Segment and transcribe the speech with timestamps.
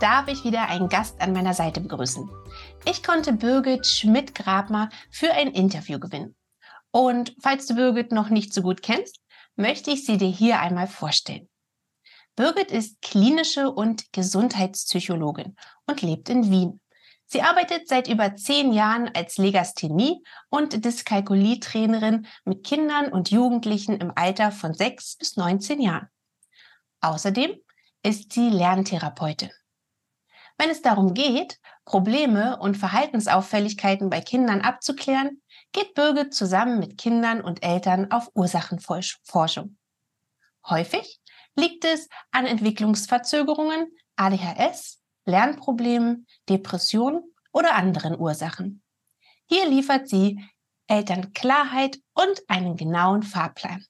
[0.00, 2.28] darf ich wieder einen Gast an meiner Seite begrüßen.
[2.84, 6.34] Ich konnte Birgit Schmidt-Grabmer für ein Interview gewinnen.
[6.90, 9.20] Und falls du Birgit noch nicht so gut kennst,
[9.56, 11.48] möchte ich sie dir hier einmal vorstellen.
[12.36, 16.80] Birgit ist klinische und Gesundheitspsychologin und lebt in Wien.
[17.28, 24.12] Sie arbeitet seit über zehn Jahren als Legasthenie- und Dyskalkulie-Trainerin mit Kindern und Jugendlichen im
[24.14, 26.08] Alter von sechs bis 19 Jahren.
[27.00, 27.56] Außerdem
[28.02, 29.50] ist sie Lerntherapeutin.
[30.58, 37.42] Wenn es darum geht, Probleme und Verhaltensauffälligkeiten bei Kindern abzuklären, geht Birgit zusammen mit Kindern
[37.42, 39.76] und Eltern auf Ursachenforschung.
[40.66, 41.20] Häufig
[41.54, 48.82] liegt es an Entwicklungsverzögerungen, ADHS, Lernproblemen, Depressionen oder anderen Ursachen.
[49.46, 50.42] Hier liefert sie
[50.86, 53.84] Eltern Klarheit und einen genauen Fahrplan.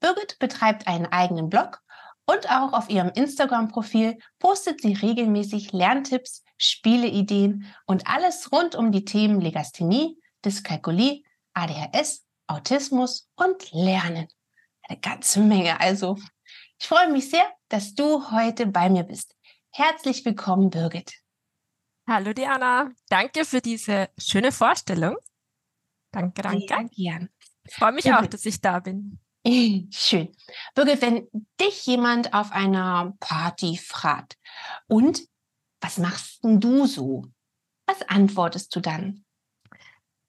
[0.00, 1.81] Birgit betreibt einen eigenen Blog
[2.26, 9.04] und auch auf ihrem Instagram-Profil postet sie regelmäßig Lerntipps, Spieleideen und alles rund um die
[9.04, 11.22] Themen Legasthenie, Dyskalkulie,
[11.54, 14.28] ADHS, Autismus und Lernen.
[14.82, 15.80] Eine ganze Menge.
[15.80, 16.18] Also,
[16.78, 19.34] ich freue mich sehr, dass du heute bei mir bist.
[19.70, 21.14] Herzlich willkommen, Birgit.
[22.08, 22.90] Hallo, Diana.
[23.08, 25.16] Danke für diese schöne Vorstellung.
[26.10, 26.66] Danke, danke.
[26.68, 27.30] Sehr gern.
[27.64, 29.21] Ich freue mich auch, dass ich da bin.
[29.90, 30.34] Schön.
[30.74, 31.28] Birgit, wenn
[31.60, 34.36] dich jemand auf einer Party fragt,
[34.86, 35.22] und
[35.80, 37.26] was machst denn du so?
[37.86, 39.24] Was antwortest du dann?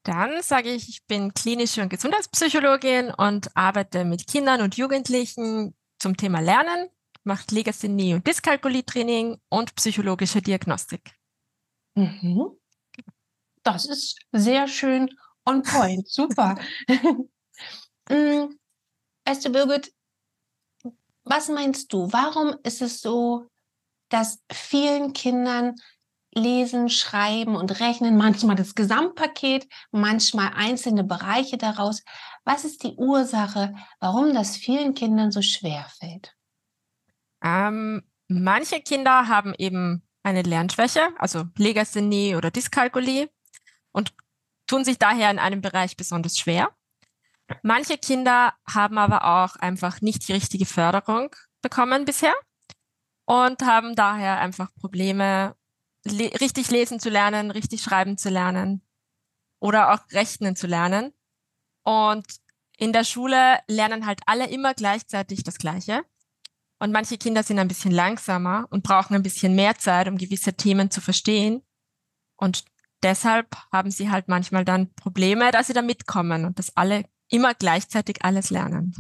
[0.03, 6.18] Dann sage ich, ich bin klinische und Gesundheitspsychologin und arbeite mit Kindern und Jugendlichen zum
[6.18, 6.90] Thema Lernen,
[7.23, 11.16] mache Legasthenie und Dyskalkulie-Training und psychologische Diagnostik.
[11.96, 12.57] Mhm.
[13.63, 15.09] Das ist sehr schön
[15.46, 16.06] on point.
[16.07, 16.59] Super.
[19.25, 19.94] Weißt du, Birgit,
[21.23, 22.11] was meinst du?
[22.11, 23.47] Warum ist es so,
[24.09, 25.75] dass vielen Kindern
[26.35, 32.03] Lesen, Schreiben und Rechnen, manchmal das Gesamtpaket, manchmal einzelne Bereiche daraus.
[32.44, 36.35] Was ist die Ursache, warum das vielen Kindern so schwer fällt?
[37.44, 43.29] Ähm, manche Kinder haben eben eine Lernschwäche, also Legasthenie oder Dyskalkulie
[43.91, 44.13] und
[44.66, 46.75] tun sich daher in einem Bereich besonders schwer.
[47.62, 52.34] Manche Kinder haben aber auch einfach nicht die richtige Förderung bekommen bisher
[53.26, 55.56] und haben daher einfach Probleme,
[56.06, 58.82] le richtig lesen zu lernen, richtig schreiben zu lernen
[59.59, 61.14] oder auch rechnen zu lernen.
[61.84, 62.26] Und
[62.78, 66.03] in der Schule lernen halt alle immer gleichzeitig das Gleiche.
[66.80, 70.53] Und manche Kinder sind ein bisschen langsamer und brauchen ein bisschen mehr Zeit, um gewisse
[70.53, 71.64] Themen zu verstehen.
[72.36, 72.66] Und
[73.03, 77.54] deshalb haben sie halt manchmal dann Probleme, dass sie da mitkommen und dass alle immer
[77.54, 78.94] gleichzeitig alles lernen.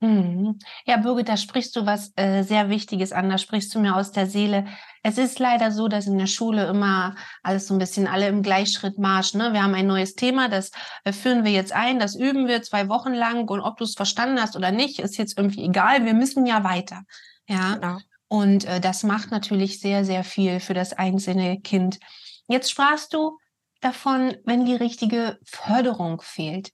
[0.00, 0.58] Mhm.
[0.84, 4.10] Ja, Birgit, da sprichst du was äh, sehr Wichtiges an, da sprichst du mir aus
[4.10, 4.66] der Seele.
[5.04, 7.14] Es ist leider so, dass in der Schule immer
[7.44, 9.34] alles so ein bisschen alle im Gleichschritt marsch.
[9.34, 9.52] Ne?
[9.52, 10.72] Wir haben ein neues Thema, das
[11.04, 13.94] äh, führen wir jetzt ein, das üben wir zwei Wochen lang und ob du es
[13.94, 16.04] verstanden hast oder nicht, ist jetzt irgendwie egal.
[16.04, 17.02] Wir müssen ja weiter.
[17.46, 17.74] Ja.
[17.74, 17.98] Genau.
[18.26, 22.00] Und äh, das macht natürlich sehr, sehr viel für das einzelne Kind.
[22.48, 23.38] Jetzt sprachst du
[23.80, 26.72] davon, wenn die richtige Förderung fehlt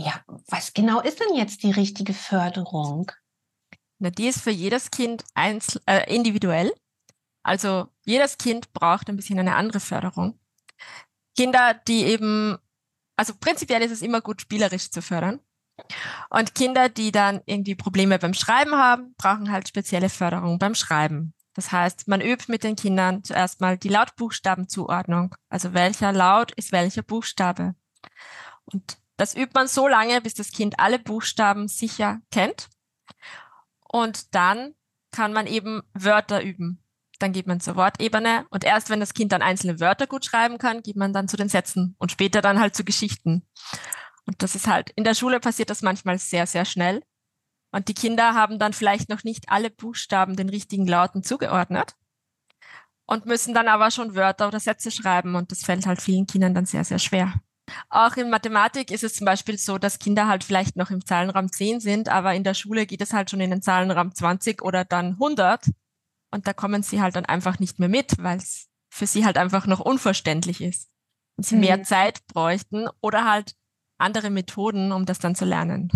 [0.00, 3.10] ja, was genau ist denn jetzt die richtige Förderung?
[3.98, 6.72] Na, die ist für jedes Kind einzel äh, individuell.
[7.42, 10.38] Also jedes Kind braucht ein bisschen eine andere Förderung.
[11.36, 12.58] Kinder, die eben,
[13.16, 15.40] also prinzipiell ist es immer gut, spielerisch zu fördern.
[16.28, 21.34] Und Kinder, die dann irgendwie Probleme beim Schreiben haben, brauchen halt spezielle Förderung beim Schreiben.
[21.54, 25.34] Das heißt, man übt mit den Kindern zuerst mal die Lautbuchstabenzuordnung.
[25.48, 27.74] Also welcher Laut ist welcher Buchstabe.
[28.64, 32.68] Und das übt man so lange, bis das Kind alle Buchstaben sicher kennt.
[33.86, 34.74] Und dann
[35.10, 36.82] kann man eben Wörter üben.
[37.18, 40.56] Dann geht man zur Wortebene und erst wenn das Kind dann einzelne Wörter gut schreiben
[40.56, 43.46] kann, geht man dann zu den Sätzen und später dann halt zu Geschichten.
[44.24, 47.02] Und das ist halt, in der Schule passiert das manchmal sehr, sehr schnell.
[47.72, 51.94] Und die Kinder haben dann vielleicht noch nicht alle Buchstaben den richtigen Lauten zugeordnet
[53.04, 56.54] und müssen dann aber schon Wörter oder Sätze schreiben und das fällt halt vielen Kindern
[56.54, 57.34] dann sehr, sehr schwer.
[57.88, 61.50] Auch in Mathematik ist es zum Beispiel so, dass Kinder halt vielleicht noch im Zahlenraum
[61.50, 64.84] 10 sind, aber in der Schule geht es halt schon in den Zahlenraum 20 oder
[64.84, 65.70] dann 100.
[66.30, 69.38] und da kommen sie halt dann einfach nicht mehr mit, weil es für sie halt
[69.38, 70.90] einfach noch unverständlich ist.
[71.36, 71.60] Und sie mhm.
[71.62, 73.54] mehr Zeit bräuchten oder halt
[73.98, 75.90] andere Methoden, um das dann zu lernen.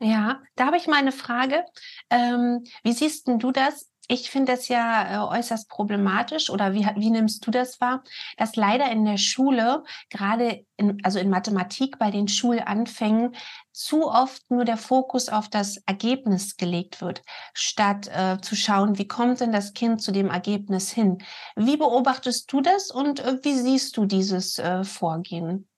[0.00, 1.64] Ja, da habe ich mal eine Frage.
[2.10, 3.87] Ähm, wie siehst denn du das?
[4.10, 8.02] Ich finde das ja äh, äußerst problematisch oder wie, wie nimmst du das wahr,
[8.38, 13.36] dass leider in der Schule, gerade in, also in Mathematik bei den Schulanfängen,
[13.70, 17.22] zu oft nur der Fokus auf das Ergebnis gelegt wird,
[17.52, 21.18] statt äh, zu schauen, wie kommt denn das Kind zu dem Ergebnis hin.
[21.54, 25.68] Wie beobachtest du das und äh, wie siehst du dieses äh, Vorgehen?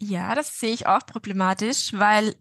[0.00, 2.34] Ja, das sehe ich auch problematisch, weil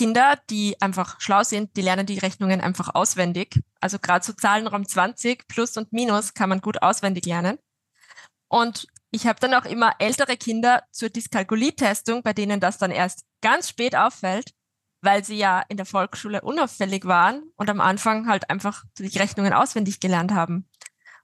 [0.00, 3.60] Kinder, die einfach schlau sind, die lernen die Rechnungen einfach auswendig.
[3.80, 7.58] Also gerade so Zahlenraum 20, Plus und Minus kann man gut auswendig lernen.
[8.48, 13.26] Und ich habe dann auch immer ältere Kinder zur Dyskalkulietestung, bei denen das dann erst
[13.42, 14.54] ganz spät auffällt,
[15.02, 19.52] weil sie ja in der Volksschule unauffällig waren und am Anfang halt einfach die Rechnungen
[19.52, 20.66] auswendig gelernt haben.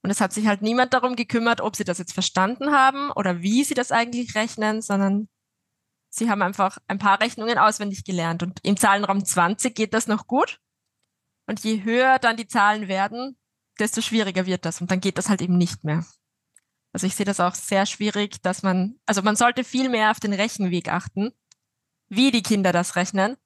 [0.03, 3.41] Und es hat sich halt niemand darum gekümmert, ob sie das jetzt verstanden haben oder
[3.41, 5.29] wie sie das eigentlich rechnen, sondern
[6.17, 10.27] Sie haben einfach ein paar Rechnungen auswendig gelernt und im Zahlenraum 20 geht das noch
[10.27, 10.61] gut.
[11.47, 13.37] Und je höher dann die Zahlen werden,
[13.79, 16.07] desto schwieriger wird das und dann geht das halt eben nicht mehr.
[16.95, 20.19] Also ich sehe das auch sehr schwierig, dass man, also man sollte viel mehr auf
[20.19, 21.33] den Rechenweg achten,
[22.09, 23.37] wie die Kinder das rechnen.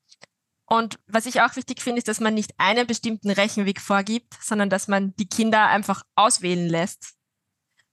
[0.65, 4.71] Und was ich auch wichtig finde, ist, dass man nicht einen bestimmten Rechenweg vorgibt, sondern
[4.71, 7.15] dass man die Kinder einfach auswählen lässt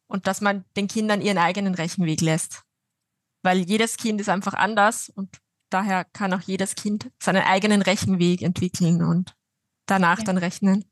[0.05, 2.66] und dass man den Kindern ihren eigenen Rechenweg lässt
[3.47, 5.37] weil jedes Kind ist einfach anders und
[5.69, 9.37] daher kann auch jedes Kind seinen eigenen Rechenweg entwickeln und
[9.85, 10.25] danach ja.
[10.25, 10.83] dann rechnen.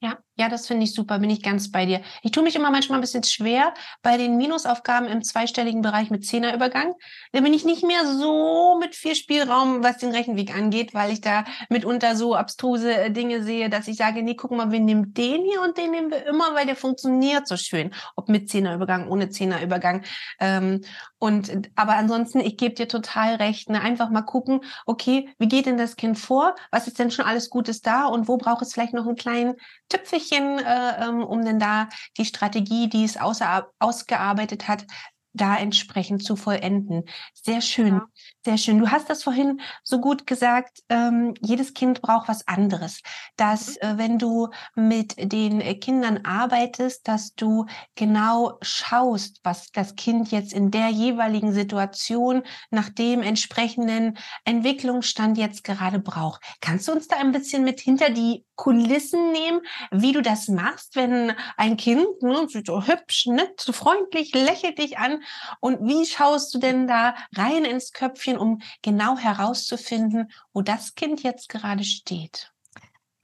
[0.00, 2.00] Ja, ja, das finde ich super, bin ich ganz bei dir.
[2.22, 3.72] Ich tue mich immer manchmal ein bisschen schwer
[4.02, 6.94] bei den Minusaufgaben im zweistelligen Bereich mit Zehnerübergang.
[7.32, 11.20] Da bin ich nicht mehr so mit viel Spielraum, was den Rechenweg angeht, weil ich
[11.20, 15.14] da mitunter so abstruse äh, Dinge sehe, dass ich sage, nee, guck mal, wir nehmen
[15.14, 17.92] den hier und den nehmen wir immer, weil der funktioniert so schön.
[18.16, 20.02] Ob mit Zehnerübergang, ohne Zehnerübergang.
[20.40, 20.80] Ähm,
[21.24, 23.70] und aber ansonsten, ich gebe dir total recht.
[23.70, 23.80] Ne?
[23.80, 26.54] Einfach mal gucken, okay, wie geht denn das Kind vor?
[26.70, 29.54] Was ist denn schon alles Gutes da und wo braucht es vielleicht noch einen kleinen
[29.88, 31.88] Tüpfelchen, äh, ähm, um denn da
[32.18, 34.86] die Strategie, die es außer, ausgearbeitet hat,
[35.34, 37.04] da entsprechend zu vollenden.
[37.34, 38.06] Sehr schön, ja.
[38.44, 38.78] sehr schön.
[38.78, 43.00] Du hast das vorhin so gut gesagt, ähm, jedes Kind braucht was anderes.
[43.36, 43.76] Dass, mhm.
[43.80, 47.66] äh, wenn du mit den Kindern arbeitest, dass du
[47.96, 55.64] genau schaust, was das Kind jetzt in der jeweiligen Situation nach dem entsprechenden Entwicklungsstand jetzt
[55.64, 56.42] gerade braucht.
[56.60, 59.60] Kannst du uns da ein bisschen mit hinter die Kulissen nehmen,
[59.90, 64.98] wie du das machst, wenn ein Kind ne, so hübsch, nett, so freundlich lächelt dich
[64.98, 65.22] an
[65.60, 71.22] und wie schaust du denn da rein ins Köpfchen, um genau herauszufinden, wo das Kind
[71.22, 72.52] jetzt gerade steht?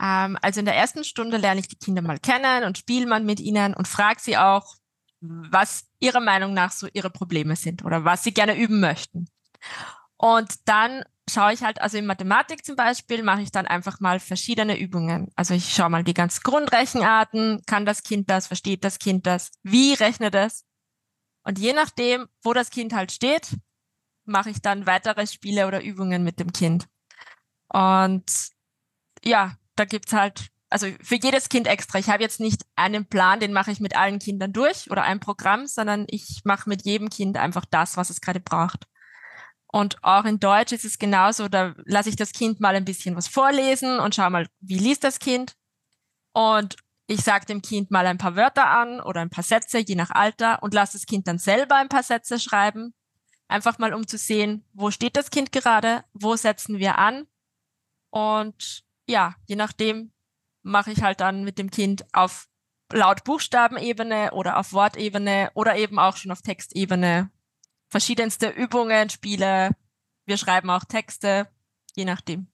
[0.00, 3.21] Ähm, also in der ersten Stunde lerne ich die Kinder mal kennen und spiele mal
[3.21, 4.77] mit ihnen und frage sie auch,
[5.21, 9.29] was ihrer Meinung nach so ihre Probleme sind oder was sie gerne üben möchten.
[10.17, 14.21] Und dann schaue ich halt, also in Mathematik zum Beispiel, mache ich dann einfach mal
[14.21, 15.31] verschiedene Übungen.
[15.37, 19.50] Also ich schaue mal die ganz Grundrechenarten, kann das Kind das, versteht das Kind das,
[19.62, 20.65] wie rechnet es?
[21.43, 23.56] Und je nachdem, wo das Kind halt steht,
[24.25, 26.87] mache ich dann weitere Spiele oder Übungen mit dem Kind.
[27.69, 28.31] Und
[29.25, 31.99] ja, da gibt's halt, also für jedes Kind extra.
[31.99, 35.21] Ich habe jetzt nicht einen Plan, den mache ich mit allen Kindern durch oder ein
[35.21, 38.87] Programm, sondern ich mache mit jedem Kind einfach das, was es gerade braucht.
[39.72, 43.15] Und auch in Deutsch ist es genauso, da lasse ich das Kind mal ein bisschen
[43.15, 45.55] was vorlesen und schau mal, wie liest das Kind.
[46.32, 49.94] Und ich sage dem Kind mal ein paar Wörter an oder ein paar Sätze, je
[49.94, 52.94] nach Alter, und lasse das Kind dann selber ein paar Sätze schreiben.
[53.46, 57.27] Einfach mal, um zu sehen, wo steht das Kind gerade, wo setzen wir an.
[58.10, 60.12] Und ja, je nachdem
[60.62, 62.48] mache ich halt dann mit dem Kind auf
[62.93, 67.31] laut Buchstabenebene oder auf Wortebene oder eben auch schon auf Textebene
[67.91, 69.73] verschiedenste Übungen, Spiele.
[70.25, 71.49] Wir schreiben auch Texte,
[71.94, 72.47] je nachdem.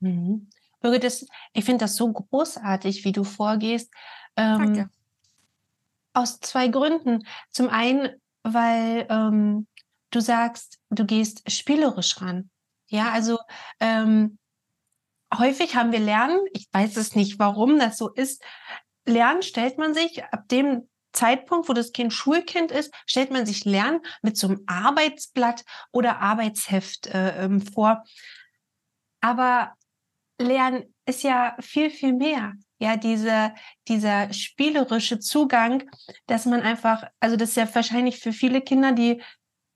[0.00, 0.48] Mhm.
[0.80, 3.92] Birgit, das, ich finde das so großartig, wie du vorgehst.
[4.36, 4.90] Ähm, Danke.
[6.12, 7.26] Aus zwei Gründen.
[7.50, 8.10] Zum einen,
[8.42, 9.66] weil ähm,
[10.10, 12.50] du sagst, du gehst spielerisch ran.
[12.88, 13.38] Ja, also
[13.80, 14.38] ähm,
[15.36, 18.42] häufig haben wir Lernen, ich weiß es nicht, warum das so ist.
[19.06, 23.64] Lernen stellt man sich ab dem Zeitpunkt, wo das Kind Schulkind ist, stellt man sich
[23.64, 28.04] Lernen mit so einem Arbeitsblatt oder Arbeitsheft äh, ähm, vor.
[29.20, 29.72] Aber
[30.38, 32.52] Lernen ist ja viel, viel mehr.
[32.78, 33.54] Ja, diese,
[33.88, 35.84] dieser spielerische Zugang,
[36.26, 39.22] dass man einfach, also das ist ja wahrscheinlich für viele Kinder, die,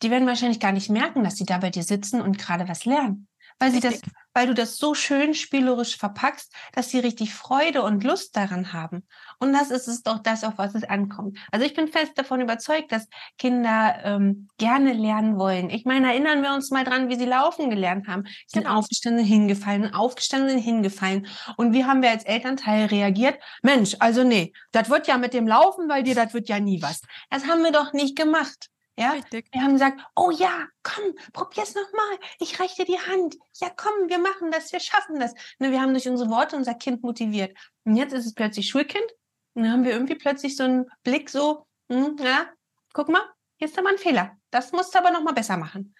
[0.02, 2.84] die werden wahrscheinlich gar nicht merken, dass sie da bei dir sitzen und gerade was
[2.84, 3.27] lernen
[3.58, 4.00] weil sie das,
[4.34, 9.06] weil du das so schön spielerisch verpackst, dass sie richtig Freude und Lust daran haben.
[9.40, 11.38] Und das ist es doch das, auf was es ankommt.
[11.50, 15.70] Also ich bin fest davon überzeugt, dass Kinder ähm, gerne lernen wollen.
[15.70, 18.24] Ich meine, erinnern wir uns mal dran, wie sie laufen gelernt haben.
[18.46, 18.70] Sie genau.
[18.70, 21.26] sind aufgestanden, hingefallen, aufgestanden, hingefallen.
[21.56, 23.42] Und wie haben wir als Elternteil reagiert?
[23.62, 26.80] Mensch, also nee, das wird ja mit dem Laufen, weil dir das wird ja nie
[26.80, 27.02] was.
[27.30, 28.68] Das haben wir doch nicht gemacht.
[28.98, 29.46] Ja, Richtig.
[29.52, 32.18] wir haben gesagt, oh ja, komm, probier's nochmal.
[32.40, 33.36] Ich reiche dir die Hand.
[33.60, 35.34] Ja, komm, wir machen das, wir schaffen das.
[35.60, 37.56] Ne, wir haben durch unsere Worte unser Kind motiviert.
[37.84, 39.06] Und jetzt ist es plötzlich Schulkind.
[39.54, 42.46] Und dann haben wir irgendwie plötzlich so einen Blick so, hm, ja,
[42.92, 43.22] guck mal,
[43.56, 44.36] hier ist aber ein Fehler.
[44.50, 45.94] Das musst du aber nochmal besser machen.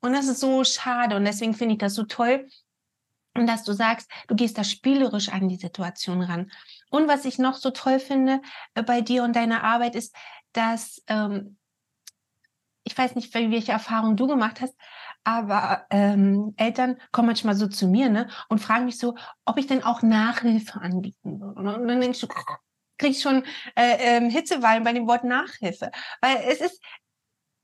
[0.00, 1.16] Und das ist so schade.
[1.16, 2.48] Und deswegen finde ich das so toll,
[3.34, 6.50] und dass du sagst, du gehst da spielerisch an die Situation ran.
[6.90, 8.40] Und was ich noch so toll finde
[8.74, 10.14] äh, bei dir und deiner Arbeit ist,
[10.52, 11.56] dass ähm,
[12.84, 14.74] ich weiß nicht, welche Erfahrungen du gemacht hast,
[15.24, 19.66] aber ähm, Eltern kommen manchmal so zu mir ne, und fragen mich so, ob ich
[19.66, 21.60] denn auch Nachhilfe anbieten würde.
[21.60, 22.28] Und dann denkst du,
[22.98, 23.44] krieg ich schon
[23.76, 25.90] äh, ähm, Hitzewahlen bei dem Wort Nachhilfe.
[26.20, 26.80] Weil es ist,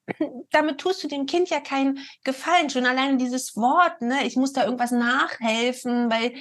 [0.50, 2.70] damit tust du dem Kind ja keinen Gefallen.
[2.70, 6.34] Schon alleine dieses Wort, ne, ich muss da irgendwas nachhelfen, weil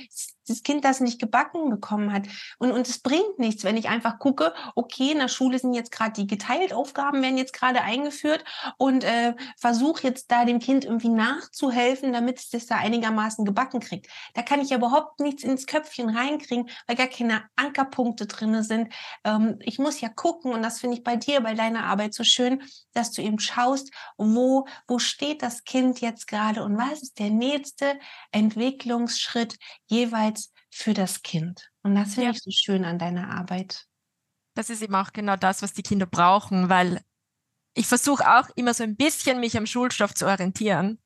[0.48, 2.28] das Kind das nicht gebacken bekommen hat.
[2.58, 5.92] Und, und es bringt nichts, wenn ich einfach gucke, okay, in der Schule sind jetzt
[5.92, 8.44] gerade die geteilt Aufgaben werden jetzt gerade eingeführt
[8.78, 13.80] und äh, versuche jetzt da dem Kind irgendwie nachzuhelfen, damit es das da einigermaßen gebacken
[13.80, 14.08] kriegt.
[14.34, 18.94] Da kann ich ja überhaupt nichts ins Köpfchen reinkriegen, weil gar keine Ankerpunkte drinne sind.
[19.24, 22.24] Ähm, ich muss ja gucken und das finde ich bei dir, bei deiner Arbeit so
[22.24, 22.62] schön,
[22.94, 27.30] dass du eben schaust, wo, wo steht das Kind jetzt gerade und was ist der
[27.30, 27.98] nächste
[28.32, 30.35] Entwicklungsschritt jeweils
[30.76, 31.72] für das Kind.
[31.84, 32.32] Und das finde ja.
[32.32, 33.86] ich so schön an deiner Arbeit.
[34.56, 37.02] Das ist eben auch genau das, was die Kinder brauchen, weil
[37.76, 41.00] ich versuche auch immer so ein bisschen mich am Schulstoff zu orientieren,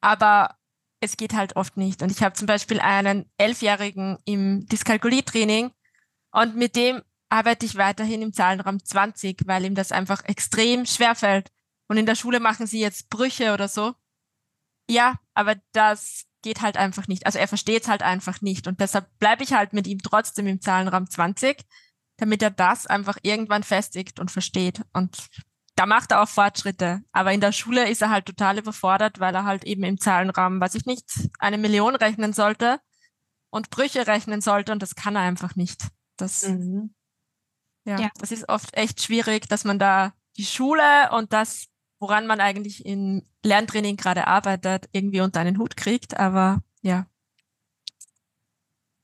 [0.00, 0.56] aber
[1.00, 2.02] es geht halt oft nicht.
[2.02, 5.72] Und ich habe zum Beispiel einen Elfjährigen im Dyskalkulie-Training
[6.30, 11.14] und mit dem arbeite ich weiterhin im Zahlenraum 20, weil ihm das einfach extrem schwer
[11.14, 11.50] fällt.
[11.86, 13.94] Und in der Schule machen sie jetzt Brüche oder so.
[14.88, 17.26] Ja, aber das geht halt einfach nicht.
[17.26, 18.66] Also er versteht es halt einfach nicht.
[18.66, 21.64] Und deshalb bleibe ich halt mit ihm trotzdem im Zahlenraum 20,
[22.16, 24.82] damit er das einfach irgendwann festigt und versteht.
[24.92, 25.28] Und
[25.76, 27.02] da macht er auch Fortschritte.
[27.12, 30.60] Aber in der Schule ist er halt total überfordert, weil er halt eben im Zahlenraum,
[30.60, 32.80] was ich nicht, eine Million rechnen sollte
[33.50, 34.72] und Brüche rechnen sollte.
[34.72, 35.86] Und das kann er einfach nicht.
[36.16, 36.94] Das, mhm.
[37.84, 41.66] ja, ja, das ist oft echt schwierig, dass man da die Schule und das
[42.02, 46.18] woran man eigentlich in Lerntraining gerade arbeitet, irgendwie unter einen Hut kriegt.
[46.18, 47.06] Aber ja,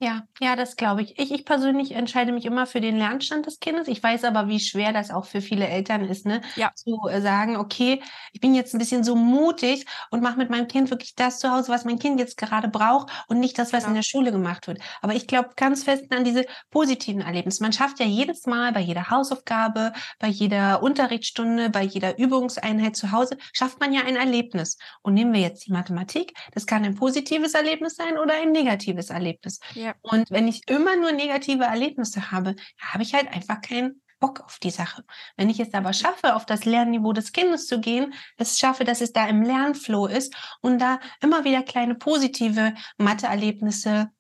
[0.01, 1.19] ja, ja, das glaube ich.
[1.19, 1.33] ich.
[1.33, 3.89] Ich persönlich entscheide mich immer für den Lernstand des Kindes.
[3.89, 6.41] Ich weiß aber, wie schwer das auch für viele Eltern ist, ne?
[6.55, 6.71] Ja.
[6.77, 8.01] Zu äh, sagen, okay,
[8.33, 11.51] ich bin jetzt ein bisschen so mutig und mache mit meinem Kind wirklich das zu
[11.51, 13.89] Hause, was mein Kind jetzt gerade braucht und nicht das, was genau.
[13.89, 14.81] in der Schule gemacht wird.
[15.03, 17.63] Aber ich glaube ganz fest an diese positiven Erlebnisse.
[17.65, 23.11] Man schafft ja jedes Mal bei jeder Hausaufgabe, bei jeder Unterrichtsstunde, bei jeder Übungseinheit zu
[23.11, 24.79] Hause, schafft man ja ein Erlebnis.
[25.03, 29.11] Und nehmen wir jetzt die Mathematik, das kann ein positives Erlebnis sein oder ein negatives
[29.11, 29.59] Erlebnis.
[29.75, 29.88] Ja.
[30.03, 34.59] Und wenn ich immer nur negative Erlebnisse habe, habe ich halt einfach keinen Bock auf
[34.59, 35.05] die Sache.
[35.37, 39.01] Wenn ich es aber schaffe, auf das Lernniveau des Kindes zu gehen, es schaffe, dass
[39.01, 44.11] es da im Lernflow ist und da immer wieder kleine positive Mathe-Erlebnisse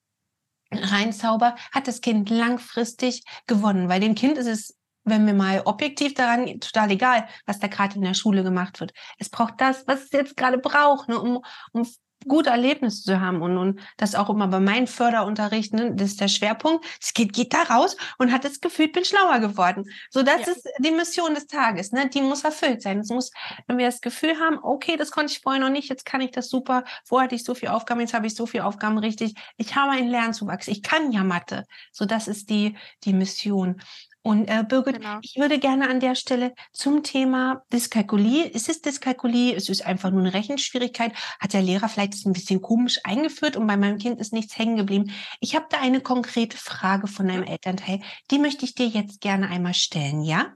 [0.70, 3.88] reinzauber, hat das Kind langfristig gewonnen.
[3.88, 7.96] Weil dem Kind ist es wenn wir mal objektiv daran, total egal, was da gerade
[7.96, 8.92] in der Schule gemacht wird.
[9.18, 11.88] Es braucht das, was es jetzt gerade braucht, ne, um, um
[12.26, 16.28] gute Erlebnisse zu haben und, und das auch immer bei meinen Förderunterrichten, das ist der
[16.28, 16.84] Schwerpunkt.
[17.00, 19.84] Das Kind geht da raus und hat das Gefühl, bin schlauer geworden.
[20.10, 20.52] So, das ja.
[20.52, 22.08] ist die Mission des Tages, ne?
[22.08, 23.00] Die muss erfüllt sein.
[23.00, 23.30] Es muss,
[23.66, 26.30] wenn wir das Gefühl haben, okay, das konnte ich vorher noch nicht, jetzt kann ich
[26.30, 26.84] das super.
[27.04, 29.34] Vorher hatte ich so viele Aufgaben, jetzt habe ich so viele Aufgaben richtig.
[29.56, 30.68] Ich habe einen Lernzuwachs.
[30.68, 31.64] Ich kann ja Mathe.
[31.92, 33.80] So, das ist die, die Mission.
[34.22, 35.18] Und äh, Birgit, genau.
[35.22, 40.10] ich würde gerne an der Stelle zum Thema Dyskalkulie, ist es Dyskalkulie, es ist einfach
[40.10, 44.20] nur eine Rechenschwierigkeit, hat der Lehrer vielleicht ein bisschen komisch eingeführt und bei meinem Kind
[44.20, 45.12] ist nichts hängen geblieben.
[45.40, 49.48] Ich habe da eine konkrete Frage von einem Elternteil, die möchte ich dir jetzt gerne
[49.48, 50.52] einmal stellen, ja?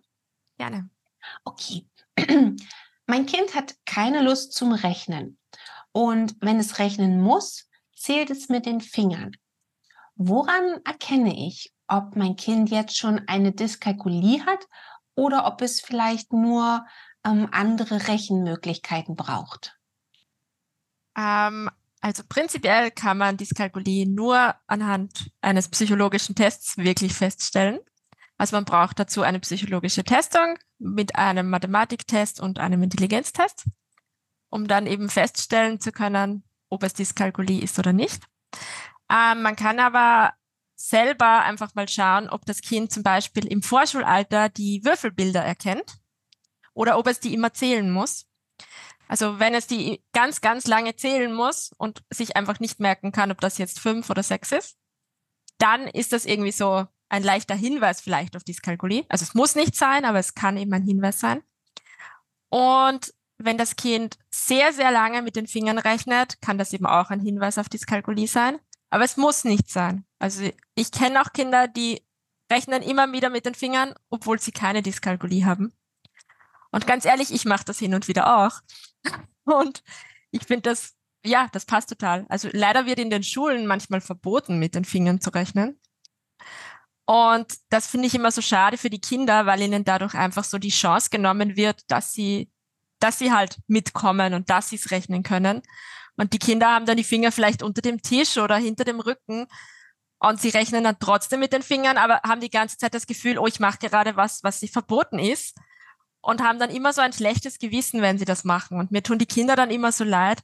[0.59, 0.91] Gerne.
[1.45, 1.87] Okay.
[3.07, 5.39] mein Kind hat keine Lust zum Rechnen
[5.93, 9.37] und wenn es rechnen muss, zählt es mit den Fingern.
[10.17, 14.67] Woran erkenne ich, ob mein Kind jetzt schon eine Dyskalkulie hat
[15.15, 16.87] oder ob es vielleicht nur
[17.23, 19.79] ähm, andere Rechenmöglichkeiten braucht?
[21.17, 21.71] Ähm,
[22.01, 27.79] also prinzipiell kann man Dyskalkulie nur anhand eines psychologischen Tests wirklich feststellen.
[28.39, 33.67] Also man braucht dazu eine psychologische Testung mit einem Mathematiktest und einem Intelligenztest,
[34.49, 38.25] um dann eben feststellen zu können, ob es Dyskalkulie ist oder nicht.
[39.11, 40.33] Ähm, man kann aber
[40.83, 45.99] selber einfach mal schauen, ob das Kind zum Beispiel im Vorschulalter die Würfelbilder erkennt
[46.75, 48.27] oder ob es die immer zählen muss.
[49.07, 53.31] Also wenn es die ganz, ganz lange zählen muss und sich einfach nicht merken kann,
[53.31, 54.77] ob das jetzt fünf oder sechs ist,
[55.59, 59.05] dann ist das irgendwie so ein leichter Hinweis vielleicht auf Dyskalkulie.
[59.09, 61.43] Also es muss nicht sein, aber es kann eben ein Hinweis sein.
[62.49, 67.11] Und wenn das Kind sehr, sehr lange mit den Fingern rechnet, kann das eben auch
[67.11, 68.59] ein Hinweis auf Dyskalkulie sein.
[68.93, 70.05] Aber es muss nicht sein.
[70.19, 72.03] Also ich kenne auch Kinder, die
[72.53, 75.73] rechnen immer wieder mit den Fingern, obwohl sie keine Dyskalkulie haben.
[76.73, 78.61] Und ganz ehrlich, ich mache das hin und wieder auch.
[79.45, 79.83] Und
[80.31, 80.93] ich finde das,
[81.25, 82.27] ja, das passt total.
[82.29, 85.81] Also leider wird in den Schulen manchmal verboten, mit den Fingern zu rechnen.
[87.07, 90.59] Und das finde ich immer so schade für die Kinder, weil ihnen dadurch einfach so
[90.59, 92.51] die Chance genommen wird, dass sie,
[92.99, 95.63] dass sie halt mitkommen und dass sie es rechnen können.
[96.17, 99.47] Und die Kinder haben dann die Finger vielleicht unter dem Tisch oder hinter dem Rücken
[100.19, 103.39] und sie rechnen dann trotzdem mit den Fingern, aber haben die ganze Zeit das Gefühl,
[103.39, 105.57] oh, ich mache gerade was, was sie verboten ist
[106.21, 108.79] und haben dann immer so ein schlechtes Gewissen, wenn sie das machen.
[108.79, 110.41] Und mir tun die Kinder dann immer so leid,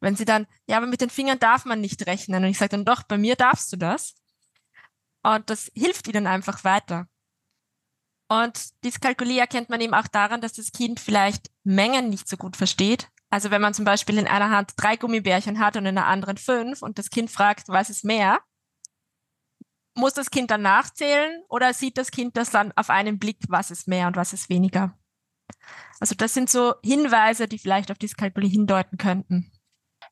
[0.00, 2.44] wenn sie dann, ja, aber mit den Fingern darf man nicht rechnen.
[2.44, 4.14] Und ich sage dann, doch, bei mir darfst du das.
[5.22, 7.08] Und das hilft ihnen einfach weiter.
[8.28, 12.58] Und Dyskalkulie erkennt man eben auch daran, dass das Kind vielleicht Mengen nicht so gut
[12.58, 13.08] versteht.
[13.34, 16.36] Also wenn man zum Beispiel in einer Hand drei Gummibärchen hat und in der anderen
[16.36, 18.38] fünf und das Kind fragt, was ist mehr,
[19.96, 23.72] muss das Kind dann nachzählen oder sieht das Kind das dann auf einen Blick, was
[23.72, 24.96] ist mehr und was ist weniger?
[25.98, 29.50] Also das sind so Hinweise, die vielleicht auf Dyskalkulie hindeuten könnten.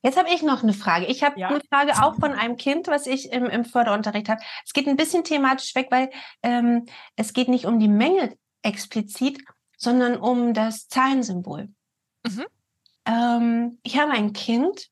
[0.03, 1.07] Jetzt habe ich noch eine Frage.
[1.07, 1.47] Ich habe ja.
[1.47, 4.43] eine Frage auch von einem Kind, was ich im, im Förderunterricht habe.
[4.65, 6.11] Es geht ein bisschen thematisch weg, weil
[6.43, 9.45] ähm, es geht nicht um die Menge explizit,
[9.77, 11.69] sondern um das Zahlensymbol.
[12.27, 12.47] Mhm.
[13.07, 14.89] Ähm, ich habe ein Kind,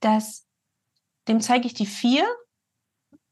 [0.00, 0.46] das
[1.26, 2.26] dem zeige ich die vier.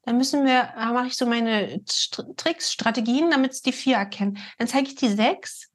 [0.02, 4.38] Dann müssen wir, da mache ich so meine Tricks, Strategien, damit es die vier erkennt.
[4.58, 5.70] Dann zeige ich die sechs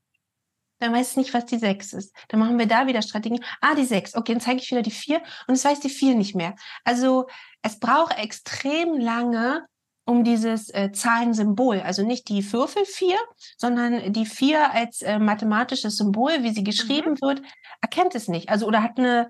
[0.81, 2.15] dann weiß es nicht, was die 6 ist.
[2.27, 3.43] Dann machen wir da wieder Strategien.
[3.61, 4.15] Ah, die 6.
[4.15, 6.55] Okay, dann zeige ich wieder die 4 und es weiß die 4 nicht mehr.
[6.83, 7.27] Also
[7.61, 9.65] es braucht extrem lange,
[10.05, 13.15] um dieses äh, Zahlensymbol, also nicht die Würfel 4,
[13.57, 17.21] sondern die 4 als äh, mathematisches Symbol, wie sie geschrieben mhm.
[17.21, 17.41] wird,
[17.81, 18.49] erkennt es nicht.
[18.49, 19.29] Also oder hat eine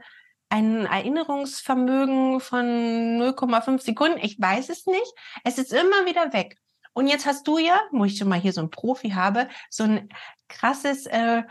[0.51, 4.19] ein Erinnerungsvermögen von 0,5 Sekunden.
[4.21, 5.13] Ich weiß es nicht.
[5.45, 6.57] Es ist immer wieder weg.
[6.93, 9.85] Und jetzt hast du ja, wo ich schon mal hier so einen Profi habe, so
[9.85, 10.09] ein
[10.49, 11.43] krasses äh,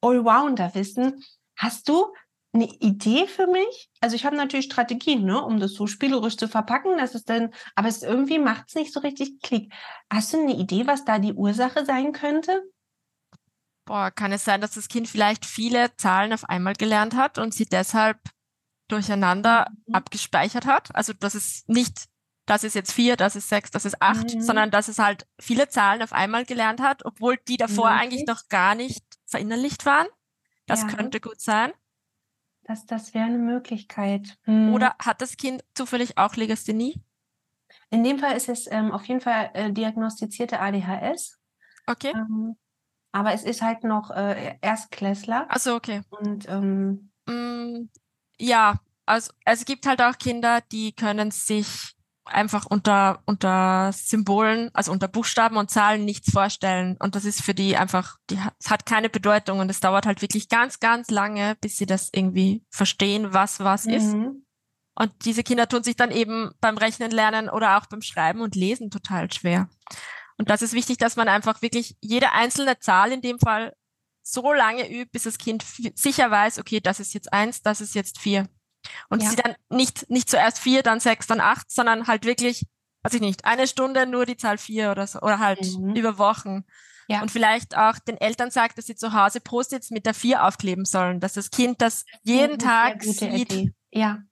[0.00, 1.22] Allrounder-Wissen.
[1.54, 2.06] Hast du
[2.56, 3.90] eine Idee für mich?
[4.00, 7.52] Also ich habe natürlich Strategien, ne, um das so spielerisch zu verpacken, dass es dann,
[7.74, 9.72] aber es irgendwie macht es nicht so richtig Klick.
[10.10, 12.62] Hast du eine Idee, was da die Ursache sein könnte?
[13.84, 17.54] Boah, kann es sein, dass das Kind vielleicht viele Zahlen auf einmal gelernt hat und
[17.54, 18.18] sie deshalb
[18.88, 19.94] durcheinander mhm.
[19.94, 20.94] abgespeichert hat?
[20.94, 22.08] Also dass es nicht
[22.46, 24.40] das ist jetzt vier, das ist sechs, das ist acht, mhm.
[24.40, 27.98] sondern dass es halt viele Zahlen auf einmal gelernt hat, obwohl die davor mhm.
[27.98, 30.06] eigentlich noch gar nicht verinnerlicht waren.
[30.66, 30.88] Das ja.
[30.88, 31.72] könnte gut sein.
[32.66, 34.36] Das, das wäre eine Möglichkeit.
[34.44, 34.74] Mhm.
[34.74, 37.00] Oder hat das Kind zufällig auch Legasthenie?
[37.90, 41.38] In dem Fall ist es ähm, auf jeden Fall äh, diagnostizierte ADHS.
[41.86, 42.12] Okay.
[42.12, 42.56] Ähm,
[43.12, 45.46] aber es ist halt noch äh, Erstklässler.
[45.48, 46.02] Also okay.
[46.10, 47.88] Und ähm, mm,
[48.38, 51.95] ja, also es gibt halt auch Kinder, die können sich
[52.26, 56.96] einfach unter, unter Symbolen, also unter Buchstaben und Zahlen nichts vorstellen.
[56.98, 60.22] Und das ist für die einfach, die es hat keine Bedeutung und es dauert halt
[60.22, 63.92] wirklich ganz, ganz lange, bis sie das irgendwie verstehen, was was mhm.
[63.92, 64.14] ist.
[64.98, 68.54] Und diese Kinder tun sich dann eben beim Rechnen lernen oder auch beim Schreiben und
[68.54, 69.68] Lesen total schwer.
[70.38, 73.74] Und das ist wichtig, dass man einfach wirklich jede einzelne Zahl in dem Fall
[74.22, 77.94] so lange übt, bis das Kind sicher weiß, okay, das ist jetzt eins, das ist
[77.94, 78.48] jetzt vier.
[79.08, 79.30] Und ja.
[79.30, 82.66] sie dann nicht, nicht zuerst vier, dann sechs, dann acht, sondern halt wirklich,
[83.02, 85.94] weiß ich nicht, eine Stunde nur die Zahl vier oder so, oder halt mhm.
[85.96, 86.64] über Wochen.
[87.08, 87.22] Ja.
[87.22, 90.84] Und vielleicht auch den Eltern sagt, dass sie zu Hause Post-its mit der vier aufkleben
[90.84, 93.22] sollen, dass das Kind das jeden Tag sieht.
[93.32, 93.72] Idee.
[93.92, 94.22] Ja.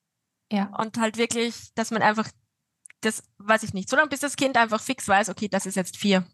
[0.51, 0.71] Ja.
[0.79, 2.29] Und halt wirklich, dass man einfach
[3.01, 5.77] das, weiß ich nicht, so lange bis das Kind einfach fix weiß, okay, das ist
[5.77, 6.27] jetzt vier.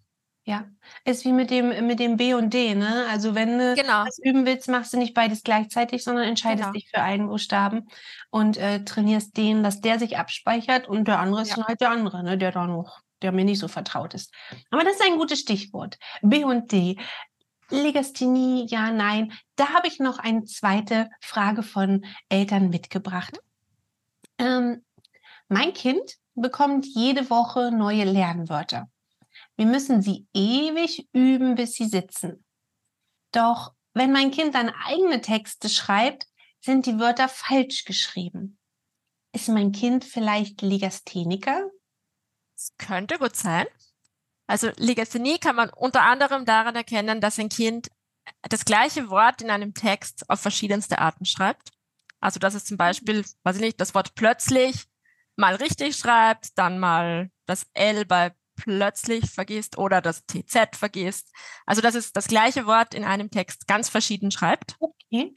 [0.44, 0.64] Ja,
[1.04, 3.06] ist wie mit dem, mit dem B und D, ne?
[3.10, 4.04] Also wenn du genau.
[4.06, 6.72] was üben willst, machst du nicht beides gleichzeitig, sondern entscheidest genau.
[6.72, 7.88] dich für einen Buchstaben
[8.30, 11.56] und äh, trainierst den, dass der sich abspeichert und der andere ist ja.
[11.56, 12.38] dann halt der andere, ne?
[12.38, 14.32] Der da noch, der mir nicht so vertraut ist.
[14.70, 15.98] Aber das ist ein gutes Stichwort.
[16.22, 16.96] B und D.
[17.70, 19.32] Legasthenie, ja, nein.
[19.56, 23.38] Da habe ich noch eine zweite Frage von Eltern mitgebracht.
[24.38, 24.84] Ähm,
[25.48, 28.88] mein Kind bekommt jede Woche neue Lernwörter.
[29.60, 32.46] Wir müssen sie ewig üben, bis sie sitzen.
[33.30, 36.24] Doch wenn mein Kind dann eigene Texte schreibt,
[36.62, 38.58] sind die Wörter falsch geschrieben.
[39.34, 41.68] ist mein Kind vielleicht Legastheniker?
[42.54, 43.66] Das könnte gut sein.
[44.46, 47.88] Also Legasthenie kann man unter anderem daran erkennen, dass ein Kind
[48.40, 51.68] das gleiche Wort in einem Text auf verschiedenste Arten schreibt.
[52.18, 54.86] Also dass es zum Beispiel, weiß ich nicht, das Wort plötzlich
[55.36, 61.32] mal richtig schreibt, dann mal das L bei plötzlich vergisst oder das TZ vergisst.
[61.66, 64.76] Also dass es das gleiche Wort in einem Text ganz verschieden schreibt.
[64.78, 65.36] Okay.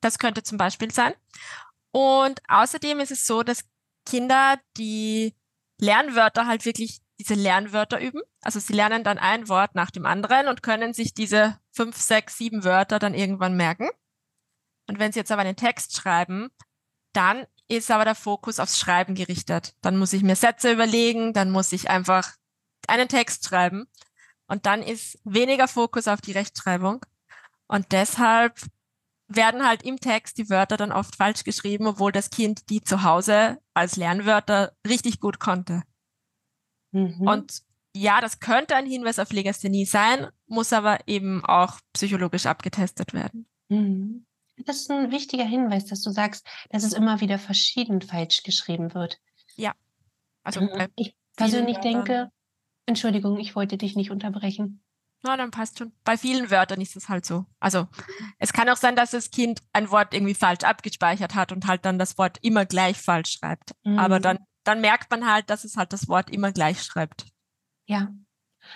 [0.00, 1.14] Das könnte zum Beispiel sein.
[1.90, 3.64] Und außerdem ist es so, dass
[4.06, 5.34] Kinder, die
[5.78, 8.20] Lernwörter halt wirklich diese Lernwörter üben.
[8.40, 12.38] Also sie lernen dann ein Wort nach dem anderen und können sich diese fünf, sechs,
[12.38, 13.88] sieben Wörter dann irgendwann merken.
[14.88, 16.50] Und wenn sie jetzt aber einen Text schreiben,
[17.12, 19.74] dann ist aber der Fokus aufs Schreiben gerichtet.
[19.80, 22.32] Dann muss ich mir Sätze überlegen, dann muss ich einfach
[22.88, 23.86] einen Text schreiben.
[24.46, 27.04] Und dann ist weniger Fokus auf die Rechtschreibung.
[27.66, 28.60] Und deshalb
[29.28, 33.02] werden halt im Text die Wörter dann oft falsch geschrieben, obwohl das Kind die zu
[33.02, 35.82] Hause als Lernwörter richtig gut konnte.
[36.90, 37.26] Mhm.
[37.26, 37.62] Und
[37.94, 43.46] ja, das könnte ein Hinweis auf Legasthenie sein, muss aber eben auch psychologisch abgetestet werden.
[43.68, 44.26] Mhm.
[44.56, 48.94] Das ist ein wichtiger Hinweis, dass du sagst, dass es immer wieder verschieden falsch geschrieben
[48.94, 49.18] wird.
[49.56, 49.72] Ja.
[50.42, 50.88] Also mhm.
[50.96, 52.30] ich persönlich denke,
[52.86, 54.82] Entschuldigung, ich wollte dich nicht unterbrechen.
[55.24, 55.92] Na, dann passt schon.
[56.04, 57.46] Bei vielen Wörtern ist es halt so.
[57.60, 57.86] Also
[58.38, 61.84] es kann auch sein, dass das Kind ein Wort irgendwie falsch abgespeichert hat und halt
[61.84, 63.72] dann das Wort immer gleich falsch schreibt.
[63.84, 63.98] Mhm.
[63.98, 67.26] Aber dann, dann merkt man halt, dass es halt das Wort immer gleich schreibt.
[67.86, 68.12] Ja,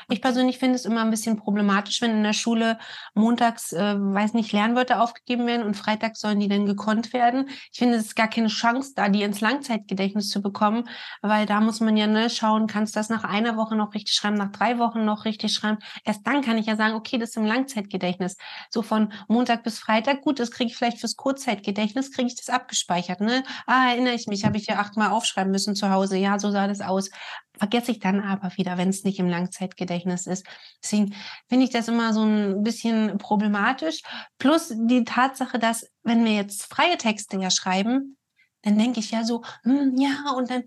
[0.09, 2.79] ich persönlich finde es immer ein bisschen problematisch, wenn in der Schule
[3.14, 7.49] montags, äh, weiß nicht, Lernwörter aufgegeben werden und freitags sollen die dann gekonnt werden.
[7.72, 10.88] Ich finde, es ist gar keine Chance, da die ins Langzeitgedächtnis zu bekommen,
[11.22, 14.14] weil da muss man ja ne, schauen, kannst du das nach einer Woche noch richtig
[14.14, 15.79] schreiben, nach drei Wochen noch richtig schreiben.
[16.05, 18.37] Erst dann kann ich ja sagen, okay, das ist im Langzeitgedächtnis.
[18.70, 22.49] So von Montag bis Freitag, gut, das kriege ich vielleicht fürs Kurzzeitgedächtnis, kriege ich das
[22.49, 23.20] abgespeichert.
[23.20, 23.42] Ne?
[23.66, 26.16] Ah, erinnere ich mich, habe ich ja achtmal aufschreiben müssen zu Hause.
[26.16, 27.11] Ja, so sah das aus
[27.59, 30.44] vergesse ich dann aber wieder, wenn es nicht im Langzeitgedächtnis ist.
[30.82, 31.14] Deswegen
[31.48, 34.02] finde ich das immer so ein bisschen problematisch.
[34.38, 38.16] Plus die Tatsache, dass wenn wir jetzt freie Texte ja schreiben,
[38.62, 40.64] dann denke ich ja so, hm, ja, und dann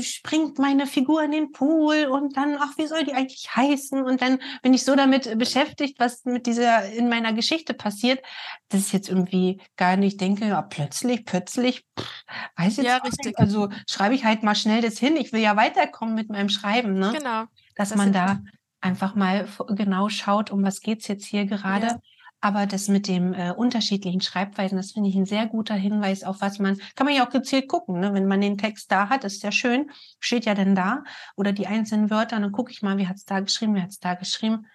[0.00, 4.02] springt meine Figur in den Pool und dann, ach, wie soll die eigentlich heißen?
[4.02, 8.24] Und dann bin ich so damit beschäftigt, was mit dieser, in meiner Geschichte passiert,
[8.68, 12.24] dass ich jetzt irgendwie gar nicht denke, ja, plötzlich, plötzlich, pff,
[12.56, 13.26] weiß jetzt ja, richtig.
[13.26, 13.38] Nicht.
[13.38, 15.16] Also schreibe ich halt mal schnell das hin.
[15.16, 17.12] Ich will ja weiterkommen mit meinem Schreiben, ne?
[17.16, 17.44] Genau.
[17.74, 18.40] Dass das man da
[18.80, 21.86] einfach mal genau schaut, um was geht's jetzt hier gerade.
[21.86, 21.98] Ja.
[22.44, 26.40] Aber das mit dem äh, unterschiedlichen Schreibweisen, das finde ich ein sehr guter Hinweis, auf
[26.40, 28.14] was man, kann man ja auch gezielt gucken, ne?
[28.14, 31.04] wenn man den Text da hat, ist ja schön, steht ja dann da,
[31.36, 33.90] oder die einzelnen Wörter, dann gucke ich mal, wie hat es da geschrieben, wie hat
[33.90, 34.66] es da geschrieben.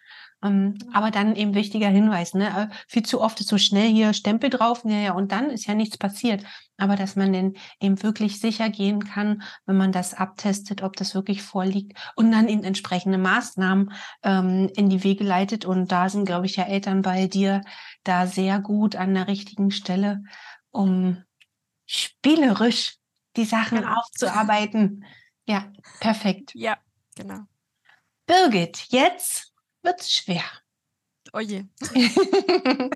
[0.43, 2.69] Ähm, aber dann eben wichtiger Hinweis, ne?
[2.69, 5.65] Äh, viel zu oft ist so schnell hier Stempel drauf, ja, ja, und dann ist
[5.65, 6.43] ja nichts passiert.
[6.77, 11.15] Aber dass man denn eben wirklich sicher gehen kann, wenn man das abtestet, ob das
[11.15, 15.65] wirklich vorliegt und dann eben entsprechende Maßnahmen ähm, in die Wege leitet.
[15.65, 17.63] Und da sind, glaube ich, ja Eltern bei dir
[18.03, 20.23] da sehr gut an der richtigen Stelle,
[20.69, 21.23] um
[21.87, 22.97] spielerisch
[23.37, 23.95] die Sachen genau.
[23.95, 25.03] aufzuarbeiten.
[25.47, 26.51] Ja, perfekt.
[26.53, 26.77] Ja,
[27.15, 27.39] genau.
[28.27, 29.53] Birgit, jetzt
[29.87, 30.43] wird's schwer.
[31.33, 31.65] Oh je.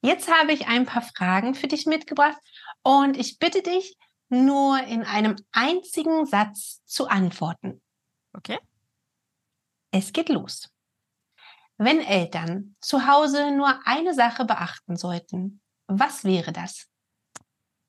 [0.00, 2.40] Jetzt habe ich ein paar Fragen für dich mitgebracht
[2.82, 3.96] und ich bitte dich,
[4.28, 7.82] nur in einem einzigen Satz zu antworten.
[8.32, 8.58] Okay.
[9.92, 10.68] Es geht los.
[11.78, 16.86] Wenn Eltern zu Hause nur eine Sache beachten sollten, was wäre das?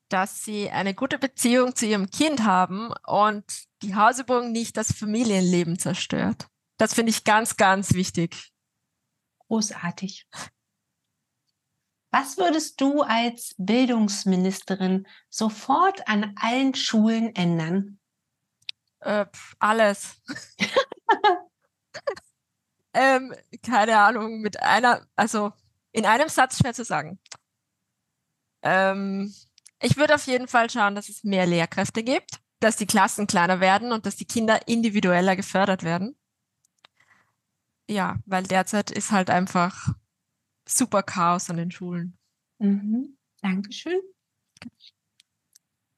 [0.08, 3.44] Dass sie eine gute Beziehung zu ihrem Kind haben und
[3.82, 6.48] die Hausübung nicht das Familienleben zerstört.
[6.78, 8.52] Das finde ich ganz, ganz wichtig.
[9.48, 10.26] Großartig.
[12.10, 17.98] Was würdest du als Bildungsministerin sofort an allen Schulen ändern?
[19.00, 19.26] Äh,
[19.58, 20.22] alles.
[22.94, 25.52] ähm, keine Ahnung, mit einer, also
[25.92, 27.20] in einem Satz schwer zu sagen.
[28.62, 29.34] Ähm,
[29.80, 33.60] ich würde auf jeden Fall schauen, dass es mehr Lehrkräfte gibt, dass die Klassen kleiner
[33.60, 36.18] werden und dass die Kinder individueller gefördert werden
[37.88, 39.94] ja, weil derzeit ist halt einfach
[40.68, 42.18] super Chaos an den Schulen.
[42.58, 43.16] Mhm.
[43.40, 44.00] Dankeschön.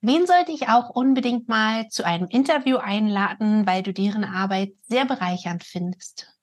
[0.03, 5.05] Wen sollte ich auch unbedingt mal zu einem Interview einladen, weil du deren Arbeit sehr
[5.05, 6.35] bereichernd findest?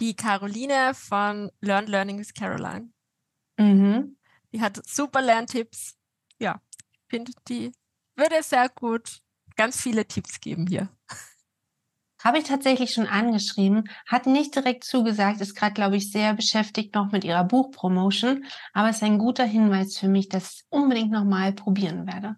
[0.00, 2.90] Die Caroline von Learn Learning with Caroline.
[3.58, 4.16] Mhm.
[4.52, 5.98] Die hat super Lerntipps.
[6.38, 7.72] Ja, ich finde, die
[8.14, 9.20] würde sehr gut
[9.56, 10.88] ganz viele Tipps geben hier.
[12.22, 16.94] Habe ich tatsächlich schon angeschrieben, hat nicht direkt zugesagt, ist gerade, glaube ich, sehr beschäftigt
[16.94, 21.10] noch mit ihrer Buchpromotion, aber es ist ein guter Hinweis für mich, dass ich unbedingt
[21.10, 22.36] nochmal probieren werde.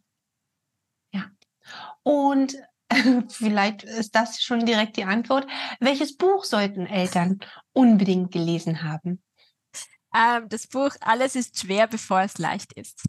[2.03, 2.57] Und
[3.29, 5.47] vielleicht ist das schon direkt die Antwort.
[5.81, 7.41] Welches Buch sollten Eltern
[7.73, 9.23] unbedingt gelesen haben?
[10.15, 13.05] Ähm, das Buch Alles ist schwer, bevor es leicht ist.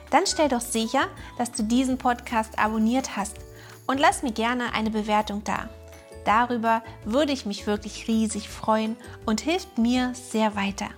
[0.10, 3.38] Dann stell doch sicher, dass du diesen Podcast abonniert hast
[3.86, 5.70] und lass mir gerne eine Bewertung da.
[6.26, 10.90] Darüber würde ich mich wirklich riesig freuen und hilft mir sehr weiter.